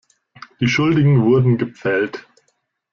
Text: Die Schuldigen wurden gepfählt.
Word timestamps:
Die 0.59 0.67
Schuldigen 0.67 1.21
wurden 1.25 1.59
gepfählt. 1.59 2.25